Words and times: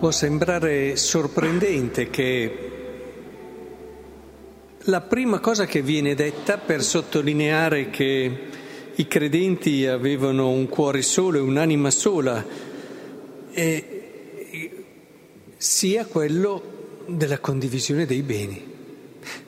Può 0.00 0.10
sembrare 0.10 0.96
sorprendente 0.96 2.08
che 2.08 2.70
la 4.84 5.02
prima 5.02 5.40
cosa 5.40 5.66
che 5.66 5.82
viene 5.82 6.14
detta 6.14 6.56
per 6.56 6.82
sottolineare 6.82 7.90
che 7.90 8.38
i 8.94 9.06
credenti 9.06 9.84
avevano 9.84 10.48
un 10.48 10.70
cuore 10.70 11.02
solo 11.02 11.36
e 11.36 11.42
un'anima 11.42 11.90
sola 11.90 12.42
e 13.50 14.02
sia 15.58 16.06
quello 16.06 17.02
della 17.06 17.38
condivisione 17.38 18.06
dei 18.06 18.22
beni. 18.22 18.64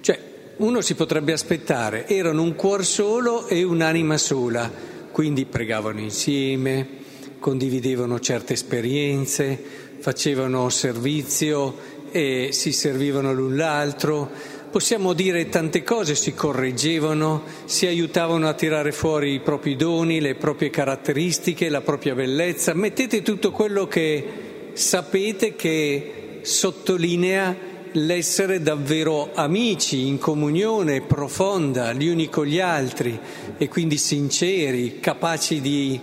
Cioè, 0.01 0.19
uno 0.59 0.83
si 0.83 0.95
potrebbe 0.95 1.33
aspettare, 1.33 2.07
erano 2.07 2.43
un 2.43 2.55
cuore 2.55 2.83
solo 2.83 3.47
e 3.47 3.63
un'anima 3.63 4.19
sola, 4.19 4.71
quindi 5.13 5.47
pregavano 5.47 6.01
insieme, 6.01 7.01
condividevano 7.39 8.21
certe 8.21 8.53
esperienze, 8.53 9.82
facevano 10.03 10.69
servizio 10.69 11.91
e 12.11 12.49
si 12.51 12.73
servivano 12.73 13.33
l'un 13.33 13.57
l'altro 13.57 14.31
Possiamo 14.73 15.13
dire 15.13 15.51
tante 15.51 15.83
cose, 15.83 16.15
si 16.15 16.33
correggevano, 16.33 17.43
si 17.67 17.85
aiutavano 17.85 18.49
a 18.49 18.55
tirare 18.55 18.91
fuori 18.91 19.35
i 19.35 19.41
propri 19.41 19.77
doni, 19.77 20.19
le 20.19 20.35
proprie 20.35 20.71
caratteristiche, 20.71 21.69
la 21.69 21.83
propria 21.83 22.15
bellezza. 22.15 22.73
Mettete 22.73 23.21
tutto 23.21 23.51
quello 23.51 23.87
che 23.87 24.71
sapete 24.73 25.57
che 25.57 26.39
sottolinea 26.41 27.55
l'essere 27.93 28.63
davvero 28.63 29.33
amici, 29.35 30.07
in 30.07 30.17
comunione 30.17 31.03
profonda 31.03 31.93
gli 31.93 32.07
uni 32.07 32.31
con 32.31 32.47
gli 32.47 32.59
altri 32.59 33.21
e 33.59 33.69
quindi 33.69 33.99
sinceri, 33.99 35.01
capaci 35.01 35.61
di, 35.61 36.01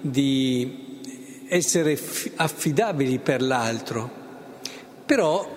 di 0.00 0.87
essere 1.48 1.98
affidabili 2.36 3.18
per 3.18 3.42
l'altro. 3.42 4.10
Però 5.04 5.56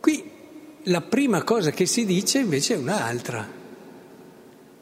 qui 0.00 0.30
la 0.84 1.00
prima 1.00 1.42
cosa 1.42 1.70
che 1.70 1.86
si 1.86 2.06
dice 2.06 2.38
invece 2.38 2.74
è 2.74 2.78
un'altra. 2.78 3.56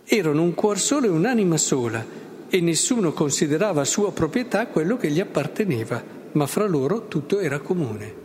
Erano 0.04 0.42
un 0.42 0.54
cuor 0.54 0.78
solo 0.78 1.06
e 1.06 1.10
un'anima 1.10 1.56
sola 1.56 2.04
e 2.48 2.60
nessuno 2.60 3.12
considerava 3.12 3.84
sua 3.84 4.12
proprietà 4.12 4.68
quello 4.68 4.96
che 4.96 5.10
gli 5.10 5.18
apparteneva, 5.18 6.02
ma 6.32 6.46
fra 6.46 6.66
loro 6.66 7.08
tutto 7.08 7.40
era 7.40 7.58
comune. 7.58 8.24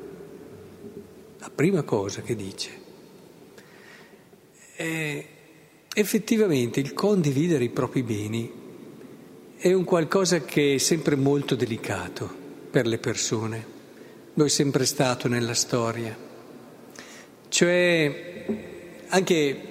La 1.39 1.49
prima 1.49 1.81
cosa 1.81 2.21
che 2.21 2.35
dice. 2.35 2.69
È 4.75 5.25
effettivamente 5.93 6.79
il 6.79 6.93
condividere 6.93 7.63
i 7.63 7.69
propri 7.69 8.03
beni 8.03 8.60
è 9.61 9.71
un 9.73 9.83
qualcosa 9.83 10.41
che 10.41 10.73
è 10.73 10.77
sempre 10.79 11.15
molto 11.15 11.53
delicato 11.53 12.27
per 12.71 12.87
le 12.87 12.97
persone. 12.97 13.63
Lo 14.33 14.45
è 14.45 14.49
sempre 14.49 14.85
stato 14.85 15.27
nella 15.27 15.53
storia. 15.53 16.17
Cioè, 17.47 18.45
anche 19.09 19.61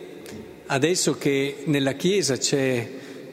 adesso 0.66 1.18
che 1.18 1.64
nella 1.64 1.94
Chiesa 1.94 2.36
c'è 2.36 2.88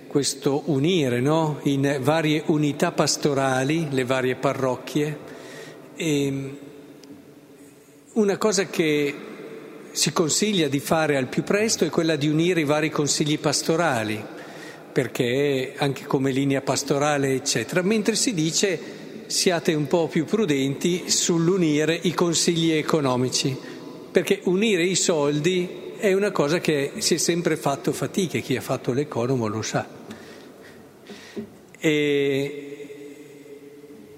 questo 0.08 0.63
unire 0.72 1.19
no? 1.19 1.59
in 1.66 2.00
varie 2.02 2.41
unità 2.47 2.91
pastorali, 2.91 3.89
le 3.91 4.03
varie 4.03 4.33
parrocchie, 4.33 5.17
e 5.95 6.58
una 8.13 8.38
cosa 8.38 8.66
che 8.66 9.16
si 9.91 10.11
consiglia 10.11 10.67
di 10.67 10.80
fare 10.80 11.17
al 11.17 11.28
più 11.28 11.44
presto 11.44 11.85
è 11.85 11.89
quella 11.89 12.16
di 12.16 12.28
unire 12.28 12.61
i 12.61 12.66
vari 12.66 12.89
consigli 12.89 13.38
pastorali, 13.38 14.35
perché 14.97 15.74
anche 15.78 16.08
come 16.08 16.31
linea 16.31 16.62
pastorale, 16.62 17.35
eccetera, 17.35 17.84
mentre 17.84 18.16
si 18.16 18.34
dice 18.34 18.80
siate 19.28 19.75
un 19.75 19.85
po' 19.85 20.08
più 20.08 20.25
prudenti 20.25 21.08
sull'unire 21.08 22.00
i 22.02 22.16
consigli 22.16 22.72
economici 22.72 23.56
perché 24.09 24.40
unire 24.46 24.84
i 24.84 24.96
soldi 24.96 25.94
è 25.97 26.13
una 26.13 26.31
cosa 26.31 26.57
che 26.57 26.94
si 26.97 27.13
è 27.13 27.18
sempre 27.18 27.57
fatto 27.57 27.94
fatica, 27.94 28.40
chi 28.40 28.56
ha 28.56 28.62
fatto 28.62 28.91
l'economo 28.91 29.46
lo 29.46 29.62
sa. 29.62 29.88
E, 31.78 32.78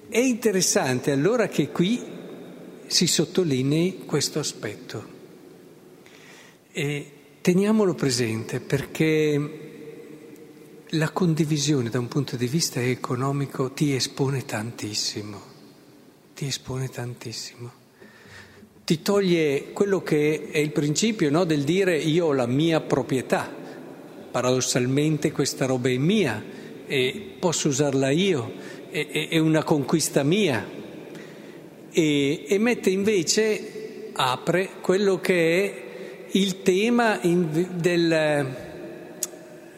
è 0.07 0.19
interessante 0.19 1.11
allora 1.11 1.49
che 1.49 1.71
qui 1.71 2.01
si 2.87 3.05
sottolinei 3.05 4.03
questo 4.05 4.39
aspetto. 4.39 5.03
E 6.71 7.11
teniamolo 7.41 7.95
presente 7.95 8.61
perché 8.61 9.67
la 10.93 11.11
condivisione 11.11 11.89
da 11.89 11.99
un 11.99 12.07
punto 12.07 12.35
di 12.35 12.47
vista 12.47 12.81
economico 12.81 13.71
ti 13.71 13.93
espone 13.93 14.45
tantissimo, 14.45 15.39
ti 16.33 16.47
espone 16.47 16.89
tantissimo. 16.89 17.71
Ti 18.83 19.01
toglie 19.03 19.71
quello 19.71 20.01
che 20.01 20.49
è 20.49 20.57
il 20.57 20.71
principio 20.71 21.29
no, 21.29 21.43
del 21.43 21.63
dire 21.63 21.95
io 21.95 22.27
ho 22.27 22.33
la 22.33 22.47
mia 22.47 22.81
proprietà, 22.81 23.47
paradossalmente 24.31 25.31
questa 25.31 25.67
roba 25.67 25.89
è 25.89 25.97
mia 25.97 26.43
e 26.87 27.35
posso 27.37 27.67
usarla 27.67 28.09
io, 28.09 28.51
è, 28.89 29.27
è 29.29 29.37
una 29.37 29.63
conquista 29.63 30.23
mia. 30.23 30.67
E, 31.91 32.45
e, 32.47 32.57
mette 32.57 32.89
invece, 32.89 34.09
apre 34.13 34.69
quello 34.81 35.19
che 35.19 35.63
è 35.63 35.83
il 36.31 36.63
tema 36.63 37.19
in, 37.21 37.67
del, 37.75 38.68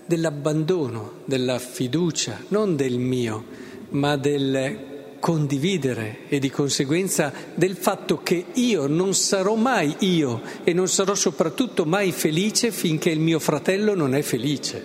dell'abbandono, 0.06 1.22
della 1.25 1.59
fiducia, 1.59 2.44
non 2.50 2.75
del 2.75 2.97
mio, 2.97 3.44
ma 3.89 4.17
del 4.17 4.89
condividere 5.19 6.22
e 6.28 6.39
di 6.39 6.50
conseguenza 6.50 7.31
del 7.53 7.75
fatto 7.75 8.22
che 8.23 8.45
io 8.53 8.88
non 8.88 9.13
sarò 9.13 9.56
mai 9.56 9.95
io 10.00 10.41
e 10.63 10.73
non 10.73 10.88
sarò 10.88 11.13
soprattutto 11.13 11.85
mai 11.85 12.11
felice 12.11 12.72
finché 12.72 13.11
il 13.11 13.19
mio 13.19 13.40
fratello 13.40 13.94
non 13.94 14.16
è 14.16 14.23
felice. 14.23 14.84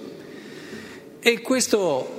E 1.18 1.40
questo 1.40 2.16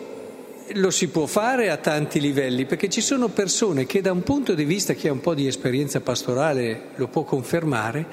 lo 0.74 0.92
si 0.92 1.08
può 1.08 1.28
fare 1.28 1.70
a 1.70 1.78
tanti 1.78 2.20
livelli, 2.20 2.66
perché 2.66 2.90
ci 2.90 3.02
sono 3.02 3.30
persone 3.30 3.86
che 3.86 4.02
da 4.02 4.12
un 4.12 4.24
punto 4.24 4.54
di 4.54 4.66
vista, 4.66 4.94
chi 4.94 5.08
ha 5.08 5.14
un 5.14 5.22
po' 5.22 5.34
di 5.34 5.48
esperienza 5.48 6.02
pastorale 6.02 6.90
lo 6.96 7.08
può 7.08 7.24
confermare, 7.24 8.06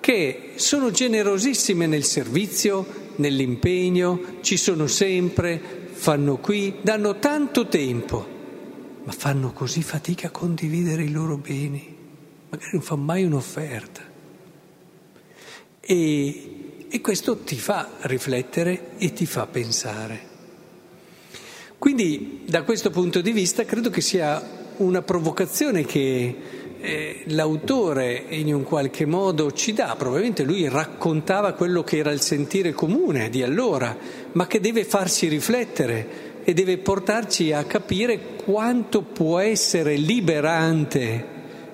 che 0.00 0.50
sono 0.56 0.90
generosissime 0.90 1.86
nel 1.86 2.04
servizio, 2.04 3.05
nell'impegno, 3.16 4.38
ci 4.40 4.56
sono 4.56 4.86
sempre, 4.86 5.60
fanno 5.92 6.38
qui, 6.38 6.76
danno 6.82 7.18
tanto 7.18 7.66
tempo 7.68 8.34
ma 9.06 9.12
fanno 9.12 9.52
così 9.52 9.82
fatica 9.82 10.26
a 10.26 10.30
condividere 10.30 11.04
i 11.04 11.12
loro 11.12 11.36
beni, 11.36 11.96
magari 12.48 12.70
non 12.72 12.82
fanno 12.82 13.02
mai 13.02 13.22
un'offerta. 13.22 14.02
E, 15.78 16.86
e 16.88 17.00
questo 17.00 17.38
ti 17.38 17.54
fa 17.54 17.98
riflettere 18.00 18.96
e 18.98 19.12
ti 19.12 19.24
fa 19.24 19.46
pensare. 19.46 20.34
Quindi 21.78 22.42
da 22.46 22.64
questo 22.64 22.90
punto 22.90 23.20
di 23.20 23.30
vista 23.30 23.64
credo 23.64 23.90
che 23.90 24.00
sia 24.00 24.42
una 24.78 25.02
provocazione 25.02 25.84
che 25.84 26.65
eh, 26.86 27.22
l'autore 27.26 28.26
in 28.28 28.54
un 28.54 28.62
qualche 28.62 29.06
modo 29.06 29.50
ci 29.50 29.72
dà, 29.72 29.96
probabilmente 29.98 30.44
lui 30.44 30.68
raccontava 30.68 31.52
quello 31.52 31.82
che 31.82 31.96
era 31.96 32.12
il 32.12 32.20
sentire 32.20 32.72
comune 32.72 33.28
di 33.28 33.42
allora, 33.42 33.96
ma 34.32 34.46
che 34.46 34.60
deve 34.60 34.84
farci 34.84 35.26
riflettere 35.26 36.44
e 36.44 36.54
deve 36.54 36.78
portarci 36.78 37.52
a 37.52 37.64
capire 37.64 38.36
quanto 38.36 39.02
può 39.02 39.40
essere 39.40 39.96
liberante, 39.96 41.26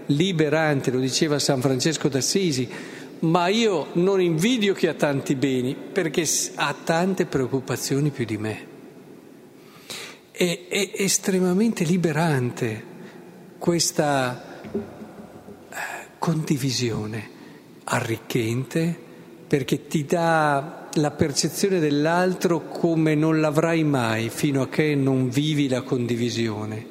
liberante, 0.07 0.91
lo 0.91 0.99
diceva 0.99 1.39
San 1.39 1.61
Francesco 1.61 2.09
d'Assisi, 2.09 2.67
ma 3.19 3.49
io 3.49 3.89
non 3.93 4.19
invidio 4.19 4.73
chi 4.73 4.87
ha 4.87 4.95
tanti 4.95 5.35
beni 5.35 5.77
perché 5.77 6.27
ha 6.55 6.75
tante 6.83 7.27
preoccupazioni 7.27 8.09
più 8.09 8.25
di 8.25 8.39
me. 8.39 8.67
È, 10.31 10.61
è 10.69 10.91
estremamente 10.95 11.85
liberante 11.85 12.91
questa 13.59 14.52
condivisione, 16.23 17.29
arricchente, 17.83 18.97
perché 19.49 19.89
ti 19.89 20.05
dà 20.05 20.89
la 20.93 21.11
percezione 21.11 21.81
dell'altro 21.81 22.69
come 22.69 23.17
non 23.17 23.41
l'avrai 23.41 23.83
mai 23.83 24.29
fino 24.29 24.63
a 24.63 24.69
che 24.69 24.95
non 24.95 25.31
vivi 25.31 25.69
la 25.69 25.83
condivisione. 25.83 26.87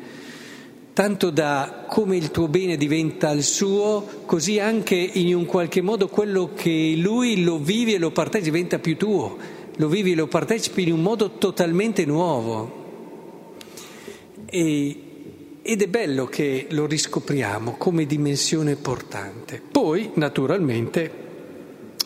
Tanto 0.92 1.30
da 1.30 1.86
come 1.88 2.18
il 2.18 2.30
tuo 2.31 2.50
bene 2.50 2.75
diventa 2.75 3.31
il 3.31 3.45
suo, 3.45 4.06
così 4.25 4.60
anche 4.60 4.95
in 4.95 5.33
un 5.33 5.45
qualche 5.45 5.80
modo 5.80 6.10
quello 6.10 6.51
che 6.54 6.95
lui 6.98 7.42
lo 7.42 7.57
vivi 7.57 7.94
e 7.94 8.00
lo 8.00 8.12
partecipi 8.12 8.51
diventa 8.51 8.80
più 8.80 8.98
tuo, 8.98 9.38
lo 9.78 9.88
vivi 9.88 10.12
e 10.12 10.16
lo 10.16 10.28
partecipi 10.28 10.83
in 10.83 10.92
un 10.92 11.01
modo 11.01 11.38
totalmente 11.38 12.04
nuovo. 12.04 12.80
E, 14.45 15.10
ed 15.61 15.81
è 15.81 15.87
bello 15.87 16.25
che 16.25 16.67
lo 16.71 16.85
riscopriamo 16.85 17.75
come 17.77 18.05
dimensione 18.05 18.75
portante. 18.75 19.61
Poi, 19.61 20.11
naturalmente, 20.15 21.11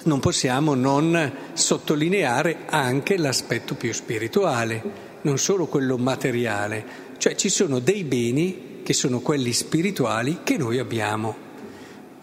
non 0.03 0.19
possiamo 0.19 0.73
non 0.73 1.31
sottolineare 1.53 2.65
anche 2.67 3.17
l'aspetto 3.17 3.75
più 3.75 3.93
spirituale, 3.93 4.83
non 5.21 5.37
solo 5.37 5.67
quello 5.67 5.97
materiale, 5.97 6.85
cioè 7.17 7.35
ci 7.35 7.49
sono 7.49 7.79
dei 7.79 8.03
beni 8.03 8.81
che 8.83 8.93
sono 8.93 9.19
quelli 9.19 9.53
spirituali 9.53 10.39
che 10.43 10.57
noi 10.57 10.77
abbiamo 10.77 11.44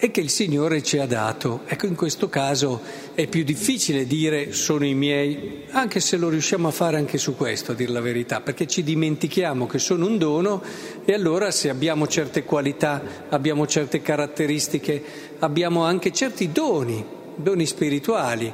e 0.05 0.11
che 0.11 0.21
il 0.21 0.31
Signore 0.31 0.83
ci 0.83 0.99
ha 0.99 1.07
dato. 1.07 1.61
Ecco, 1.65 1.87
in 1.87 1.95
questo 1.95 2.29
caso 2.29 2.81
è 3.15 3.29
più 3.29 3.45
difficile 3.45 4.05
dire 4.05 4.53
sono 4.53 4.85
i 4.85 4.95
miei, 4.95 5.63
anche 5.71 6.01
se 6.01 6.17
lo 6.17 6.29
riusciamo 6.29 6.67
a 6.67 6.73
fare 6.73 6.97
anche 6.97 7.19
su 7.19 7.37
questo, 7.37 7.71
a 7.71 7.75
dire 7.77 7.93
la 7.93 8.01
verità, 8.01 8.41
perché 8.41 8.67
ci 8.67 8.83
dimentichiamo 8.83 9.69
che 9.69 9.79
sono 9.79 10.07
un 10.07 10.19
dono 10.19 10.61
e 11.05 11.13
allora 11.13 11.53
se 11.53 11.69
abbiamo 11.69 12.09
certe 12.09 12.43
qualità, 12.43 13.01
abbiamo 13.29 13.65
certe 13.69 14.03
caratteristiche, 14.03 15.01
abbiamo 15.39 15.85
anche 15.85 16.11
certi 16.11 16.51
doni, 16.51 17.05
doni 17.37 17.65
spirituali, 17.65 18.53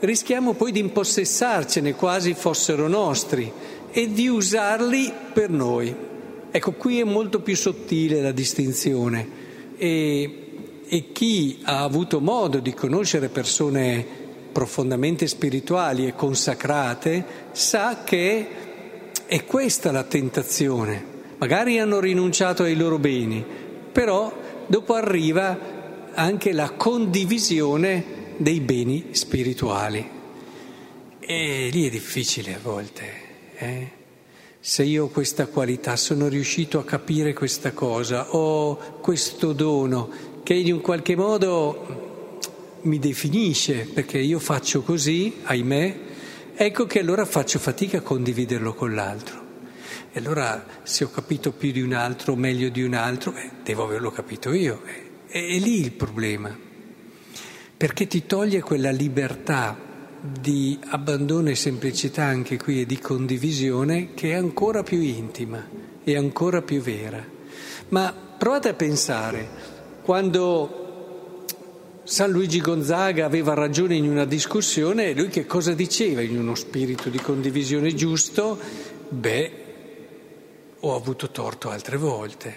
rischiamo 0.00 0.54
poi 0.54 0.72
di 0.72 0.80
impossessarcene 0.80 1.94
quasi 1.94 2.34
fossero 2.34 2.88
nostri 2.88 3.48
e 3.92 4.12
di 4.12 4.26
usarli 4.26 5.12
per 5.32 5.48
noi. 5.48 5.94
Ecco, 6.50 6.72
qui 6.72 6.98
è 6.98 7.04
molto 7.04 7.38
più 7.38 7.54
sottile 7.54 8.20
la 8.20 8.32
distinzione. 8.32 9.46
E 9.76 10.47
e 10.88 11.12
chi 11.12 11.60
ha 11.64 11.82
avuto 11.82 12.20
modo 12.20 12.58
di 12.58 12.72
conoscere 12.72 13.28
persone 13.28 14.06
profondamente 14.50 15.26
spirituali 15.26 16.06
e 16.06 16.14
consacrate 16.14 17.24
sa 17.52 18.02
che 18.04 18.48
è 19.26 19.44
questa 19.44 19.92
la 19.92 20.04
tentazione. 20.04 21.16
Magari 21.38 21.78
hanno 21.78 22.00
rinunciato 22.00 22.62
ai 22.64 22.74
loro 22.74 22.98
beni, 22.98 23.44
però 23.92 24.32
dopo 24.66 24.94
arriva 24.94 25.76
anche 26.14 26.52
la 26.52 26.70
condivisione 26.72 28.34
dei 28.38 28.60
beni 28.60 29.08
spirituali. 29.10 30.16
E 31.20 31.68
lì 31.70 31.86
è 31.86 31.90
difficile 31.90 32.54
a 32.54 32.58
volte. 32.60 33.04
Eh? 33.56 33.90
Se 34.60 34.82
io 34.82 35.04
ho 35.04 35.08
questa 35.08 35.46
qualità, 35.46 35.94
sono 35.96 36.26
riuscito 36.26 36.78
a 36.78 36.84
capire 36.84 37.32
questa 37.32 37.72
cosa, 37.72 38.34
ho 38.34 38.76
questo 39.00 39.52
dono, 39.52 40.10
che 40.48 40.54
in 40.54 40.72
un 40.72 40.80
qualche 40.80 41.14
modo 41.14 42.38
mi 42.80 42.98
definisce, 42.98 43.84
perché 43.84 44.16
io 44.16 44.38
faccio 44.38 44.80
così, 44.80 45.40
ahimè, 45.42 45.98
ecco 46.54 46.86
che 46.86 47.00
allora 47.00 47.26
faccio 47.26 47.58
fatica 47.58 47.98
a 47.98 48.00
condividerlo 48.00 48.72
con 48.72 48.94
l'altro. 48.94 49.44
E 50.10 50.18
allora 50.18 50.64
se 50.84 51.04
ho 51.04 51.10
capito 51.10 51.52
più 51.52 51.70
di 51.70 51.82
un 51.82 51.92
altro, 51.92 52.34
meglio 52.34 52.70
di 52.70 52.82
un 52.82 52.94
altro, 52.94 53.34
eh, 53.34 53.50
devo 53.62 53.84
averlo 53.84 54.10
capito 54.10 54.54
io. 54.54 54.80
È, 55.26 55.36
è 55.36 55.58
lì 55.58 55.82
il 55.82 55.92
problema, 55.92 56.56
perché 57.76 58.06
ti 58.06 58.24
toglie 58.24 58.62
quella 58.62 58.90
libertà 58.90 59.78
di 60.18 60.78
abbandono 60.82 61.50
e 61.50 61.56
semplicità 61.56 62.24
anche 62.24 62.56
qui 62.56 62.80
e 62.80 62.86
di 62.86 62.98
condivisione 62.98 64.14
che 64.14 64.30
è 64.30 64.34
ancora 64.34 64.82
più 64.82 64.98
intima 64.98 65.62
e 66.02 66.16
ancora 66.16 66.62
più 66.62 66.80
vera. 66.80 67.22
Ma 67.90 68.14
provate 68.38 68.70
a 68.70 68.74
pensare, 68.74 69.76
quando 70.08 71.44
San 72.04 72.30
Luigi 72.30 72.62
Gonzaga 72.62 73.26
aveva 73.26 73.52
ragione 73.52 73.94
in 73.94 74.08
una 74.08 74.24
discussione, 74.24 75.12
lui 75.12 75.28
che 75.28 75.44
cosa 75.44 75.74
diceva 75.74 76.22
in 76.22 76.38
uno 76.38 76.54
spirito 76.54 77.10
di 77.10 77.18
condivisione 77.18 77.94
giusto? 77.94 78.58
Beh, 79.06 79.52
ho 80.80 80.94
avuto 80.94 81.30
torto 81.30 81.68
altre 81.68 81.98
volte. 81.98 82.56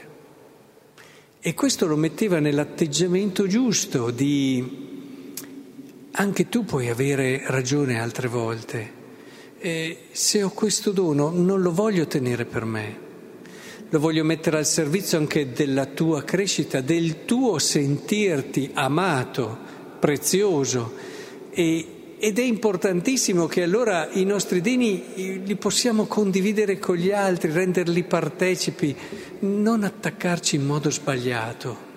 E 1.42 1.54
questo 1.54 1.88
lo 1.88 1.98
metteva 1.98 2.40
nell'atteggiamento 2.40 3.46
giusto 3.48 4.12
di 4.12 5.34
anche 6.10 6.48
tu 6.48 6.64
puoi 6.64 6.88
avere 6.88 7.44
ragione 7.48 8.00
altre 8.00 8.30
volte. 8.30 8.94
E 9.60 10.04
se 10.12 10.42
ho 10.42 10.52
questo 10.52 10.92
dono 10.92 11.30
non 11.32 11.62
lo 11.62 11.74
voglio 11.74 12.08
tenere 12.08 12.46
per 12.46 12.64
me 12.64 13.10
lo 13.92 14.00
voglio 14.00 14.24
mettere 14.24 14.58
al 14.58 14.66
servizio 14.66 15.18
anche 15.18 15.52
della 15.52 15.86
tua 15.86 16.24
crescita, 16.24 16.80
del 16.80 17.26
tuo 17.26 17.60
sentirti 17.60 18.72
amato, 18.74 19.58
prezioso. 20.00 20.94
E, 21.52 22.16
ed 22.18 22.40
è 22.40 22.42
importantissimo 22.42 23.48
che 23.48 23.64
allora 23.64 24.10
i 24.14 24.24
nostri 24.24 24.62
dini 24.62 25.42
li 25.44 25.56
possiamo 25.58 26.06
condividere 26.06 26.80
con 26.80 26.96
gli 26.96 27.12
altri, 27.12 27.52
renderli 27.52 28.04
partecipi, 28.04 28.96
non 29.40 29.84
attaccarci 29.84 30.56
in 30.56 30.66
modo 30.66 30.90
sbagliato. 30.90 31.90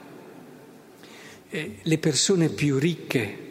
E 1.48 1.76
le 1.80 1.98
persone 1.98 2.48
più 2.48 2.76
ricche 2.76 3.43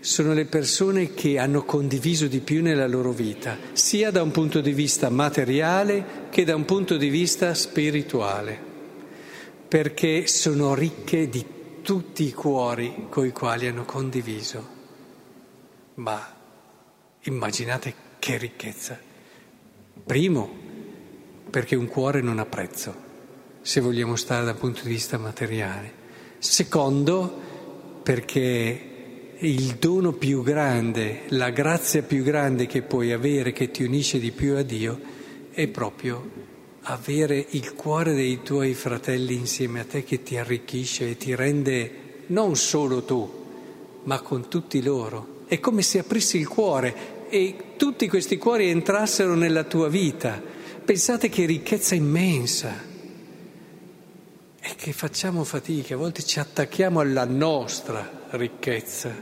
sono 0.00 0.32
le 0.32 0.46
persone 0.46 1.12
che 1.12 1.38
hanno 1.38 1.64
condiviso 1.64 2.26
di 2.26 2.40
più 2.40 2.62
nella 2.62 2.86
loro 2.86 3.12
vita, 3.12 3.58
sia 3.72 4.10
da 4.10 4.22
un 4.22 4.30
punto 4.30 4.60
di 4.60 4.72
vista 4.72 5.10
materiale 5.10 6.28
che 6.30 6.44
da 6.44 6.54
un 6.54 6.64
punto 6.64 6.96
di 6.96 7.10
vista 7.10 7.52
spirituale, 7.52 8.58
perché 9.68 10.26
sono 10.26 10.74
ricche 10.74 11.28
di 11.28 11.44
tutti 11.82 12.24
i 12.24 12.32
cuori 12.32 13.06
con 13.08 13.26
i 13.26 13.32
quali 13.32 13.66
hanno 13.66 13.84
condiviso. 13.84 14.78
Ma 15.94 16.34
immaginate 17.22 17.94
che 18.18 18.38
ricchezza. 18.38 18.98
Primo, 20.06 20.50
perché 21.50 21.76
un 21.76 21.86
cuore 21.86 22.22
non 22.22 22.38
ha 22.38 22.46
prezzo, 22.46 22.94
se 23.60 23.80
vogliamo 23.80 24.16
stare 24.16 24.46
dal 24.46 24.56
punto 24.56 24.82
di 24.82 24.88
vista 24.88 25.18
materiale. 25.18 25.98
Secondo, 26.38 27.48
perché 28.02 28.89
il 29.42 29.76
dono 29.78 30.12
più 30.12 30.42
grande, 30.42 31.22
la 31.28 31.48
grazia 31.48 32.02
più 32.02 32.22
grande 32.22 32.66
che 32.66 32.82
puoi 32.82 33.12
avere, 33.12 33.52
che 33.52 33.70
ti 33.70 33.82
unisce 33.82 34.18
di 34.18 34.32
più 34.32 34.54
a 34.56 34.62
Dio, 34.62 35.00
è 35.50 35.66
proprio 35.66 36.48
avere 36.82 37.46
il 37.50 37.74
cuore 37.74 38.12
dei 38.12 38.40
tuoi 38.42 38.74
fratelli 38.74 39.34
insieme 39.34 39.80
a 39.80 39.84
te 39.84 40.04
che 40.04 40.22
ti 40.22 40.36
arricchisce 40.36 41.10
e 41.10 41.16
ti 41.16 41.34
rende 41.34 42.24
non 42.26 42.54
solo 42.54 43.02
tu, 43.02 43.28
ma 44.04 44.20
con 44.20 44.48
tutti 44.48 44.82
loro. 44.82 45.38
È 45.46 45.58
come 45.58 45.80
se 45.80 46.00
aprissi 46.00 46.36
il 46.36 46.46
cuore 46.46 47.28
e 47.30 47.54
tutti 47.76 48.08
questi 48.08 48.36
cuori 48.36 48.68
entrassero 48.68 49.34
nella 49.34 49.64
tua 49.64 49.88
vita. 49.88 50.40
Pensate 50.84 51.30
che 51.30 51.46
ricchezza 51.46 51.94
immensa. 51.94 52.89
Che 54.80 54.94
facciamo 54.94 55.44
fatica, 55.44 55.92
a 55.92 55.98
volte 55.98 56.22
ci 56.22 56.40
attacchiamo 56.40 57.00
alla 57.00 57.26
nostra 57.26 58.28
ricchezza 58.30 59.14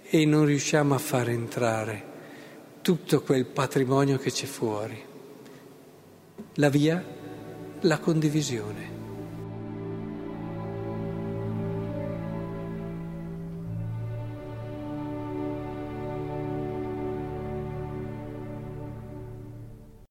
e 0.00 0.24
non 0.24 0.44
riusciamo 0.44 0.94
a 0.94 0.98
far 0.98 1.30
entrare 1.30 2.04
tutto 2.80 3.22
quel 3.22 3.44
patrimonio 3.44 4.18
che 4.18 4.30
c'è 4.30 4.46
fuori. 4.46 5.04
La 6.54 6.68
via? 6.68 7.04
La 7.80 7.98
condivisione. 7.98 9.01